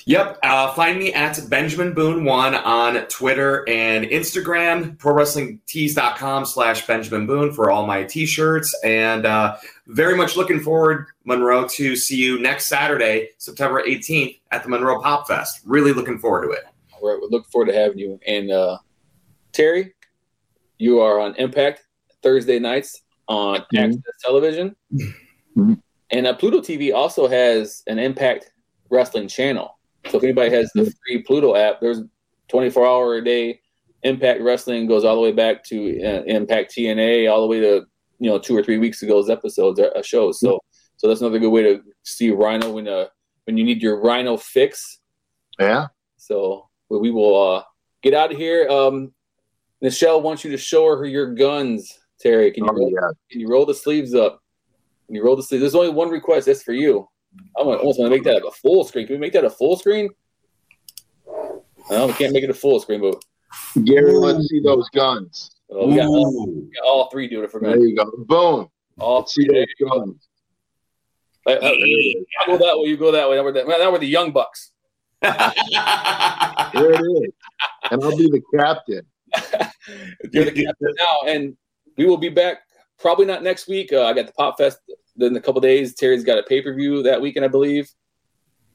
[0.06, 0.38] Yep.
[0.42, 7.52] Uh, find me at Benjamin Boone one on Twitter and Instagram, prowrestlingtees.com slash Benjamin Boone
[7.52, 8.76] for all my t-shirts.
[8.82, 14.62] And uh, very much looking forward, Monroe, to see you next Saturday, September 18th at
[14.62, 15.60] the Monroe Pop Fest.
[15.64, 16.64] Really looking forward to it.
[17.00, 17.18] All right.
[17.20, 18.18] We look forward to having you.
[18.26, 18.78] And uh,
[19.52, 19.94] Terry,
[20.78, 21.84] you are on Impact
[22.22, 23.76] Thursday nights on mm-hmm.
[23.76, 24.76] AXS Television.
[24.92, 25.74] Mm-hmm.
[26.10, 28.50] And uh, Pluto TV also has an Impact
[28.90, 29.78] Wrestling channel.
[30.08, 32.00] So if anybody has the free Pluto app, there's
[32.48, 33.60] 24 hour a day
[34.06, 37.86] Impact Wrestling goes all the way back to uh, Impact TNA, all the way to
[38.18, 40.38] you know two or three weeks ago's episodes uh, shows.
[40.40, 40.60] So
[40.96, 43.06] so that's another good way to see Rhino when uh
[43.44, 45.00] when you need your Rhino fix.
[45.58, 45.88] Yeah.
[46.16, 47.62] So we will uh,
[48.02, 48.68] get out of here.
[48.68, 49.12] Um,
[49.80, 51.98] Michelle wants you to show her your guns.
[52.18, 53.10] Terry, can you oh, roll, yeah.
[53.30, 54.42] can you roll the sleeves up?
[55.06, 55.60] Can you roll the sleeves?
[55.60, 56.46] There's only one request.
[56.46, 57.08] That's for you.
[57.58, 59.06] I almost want to make that like a full screen.
[59.06, 60.08] Can we make that a full screen?
[61.90, 63.22] No, we can't make it a full screen, but
[63.84, 65.50] Gary, let's see those guns.
[65.70, 67.68] Oh, we, got all, we, got all, three doing it for me.
[67.68, 68.10] There you go.
[68.26, 68.68] Boom.
[68.98, 70.28] All let's see those guns.
[71.46, 72.88] I, I, I, go that way.
[72.88, 73.36] You go that way.
[73.36, 74.72] Now we're, the, now we're the young bucks.
[76.74, 77.32] There it is.
[77.90, 79.02] And I'll be the captain.
[80.32, 81.56] You're the captain now, and
[81.96, 82.58] we will be back.
[82.98, 83.92] Probably not next week.
[83.92, 84.78] Uh, I got the Pop Fest
[85.18, 85.94] in a couple days.
[85.94, 87.90] Terry's got a pay per view that weekend, I believe,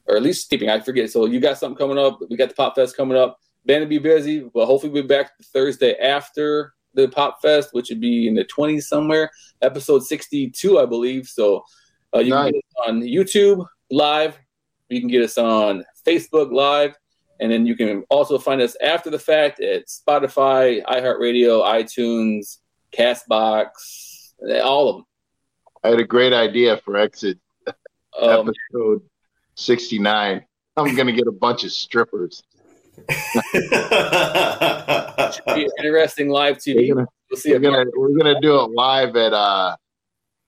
[0.06, 0.68] or at least keeping.
[0.68, 1.10] I forget.
[1.10, 2.20] So you got something coming up.
[2.30, 3.38] We got the Pop Fest coming up.
[3.64, 7.88] Ben will be busy, but hopefully we'll be back Thursday after the Pop Fest, which
[7.90, 9.30] would be in the 20s somewhere,
[9.62, 11.26] episode 62, I believe.
[11.26, 11.64] So
[12.14, 12.50] uh, you nice.
[12.50, 14.38] can get us on YouTube live.
[14.88, 16.94] You can get us on Facebook live.
[17.40, 22.58] And then you can also find us after the fact at Spotify, iHeartRadio, iTunes,
[22.96, 25.04] Castbox, all of them.
[25.82, 27.38] I had a great idea for exit
[28.20, 29.02] um, episode
[29.56, 30.44] 69.
[30.76, 32.42] I'm going to get a bunch of strippers.
[33.10, 33.54] should
[35.54, 36.88] be interesting live TV.
[36.88, 37.52] We're gonna, we'll see.
[37.52, 39.76] We're gonna, we're gonna do it live at uh,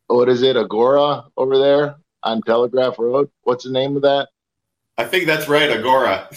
[0.09, 3.31] what is it, Agora over there on Telegraph Road?
[3.43, 4.29] What's the name of that?
[4.97, 6.29] I think that's right, Agora.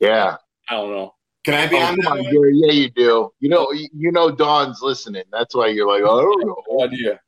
[0.00, 0.36] Yeah.
[0.68, 1.14] I don't know.
[1.44, 2.50] Can I be oh, on that?
[2.54, 3.30] Yeah, you do.
[3.40, 5.24] You know, you know, Dawn's listening.
[5.30, 6.62] That's why you're like, oh, I don't know.
[6.70, 7.20] No idea.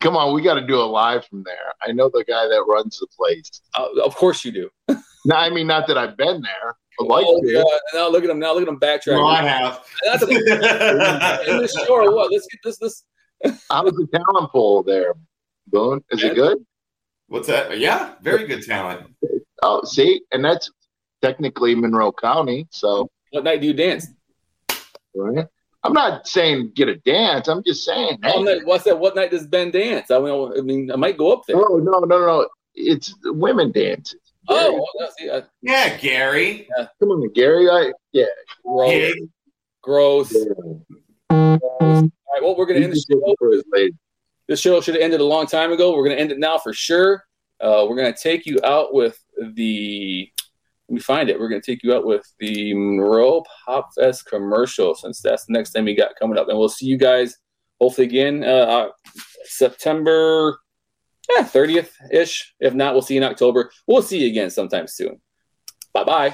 [0.00, 1.74] Come on, we got to do it live from there.
[1.82, 3.62] I know the guy that runs the place.
[3.74, 4.70] Uh, of course you do.
[5.24, 6.76] no, I mean not that I've been there.
[7.00, 7.62] I like oh, yeah.
[7.92, 8.38] Now look at him.
[8.38, 9.18] Now look at him backtracking.
[9.18, 9.84] No, I have.
[11.48, 12.30] in this show or what?
[12.30, 12.78] Let's get this.
[12.78, 13.04] This.
[13.70, 15.14] I was the talent pool there,
[15.66, 16.04] Boone?
[16.10, 16.30] Is yeah.
[16.30, 16.58] it good?
[17.26, 17.78] What's that?
[17.78, 19.06] Yeah, very good talent.
[19.66, 20.70] Oh, see, and that's
[21.22, 22.66] technically Monroe County.
[22.70, 24.08] So, what night do you dance?
[25.14, 25.46] Right.
[25.82, 27.48] I'm not saying get a dance.
[27.48, 28.18] I'm just saying.
[28.22, 28.60] Hey.
[28.64, 28.98] what's that?
[28.98, 30.10] What night does Ben dance?
[30.10, 31.56] I mean, I mean, I might go up there.
[31.56, 32.48] Oh no, no, no!
[32.74, 34.20] It's women dances.
[34.48, 36.68] Oh, well, yeah, Gary.
[36.76, 36.88] Yeah.
[37.00, 37.70] Come on, Gary.
[37.70, 38.24] I yeah.
[38.62, 39.14] Gross.
[39.82, 40.34] Gross.
[40.34, 40.40] Yeah.
[41.30, 42.42] All right.
[42.42, 43.88] Well, we're gonna end the show.
[44.46, 45.96] This show should have ended a long time ago.
[45.96, 47.24] We're gonna end it now for sure.
[47.60, 49.18] Uh, we're gonna take you out with
[49.54, 50.30] the
[50.88, 51.38] let me find it.
[51.38, 55.52] We're going to take you out with the Monroe Pop Fest commercial since that's the
[55.54, 56.48] next thing we got coming up.
[56.48, 57.36] And we'll see you guys
[57.80, 58.88] hopefully again uh, uh
[59.44, 60.58] September
[61.30, 62.54] yeah, 30th ish.
[62.60, 63.70] If not, we'll see you in October.
[63.86, 65.20] We'll see you again sometime soon.
[65.92, 66.32] Bye bye.